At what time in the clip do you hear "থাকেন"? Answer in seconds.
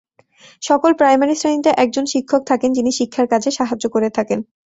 2.47-2.69, 4.09-4.39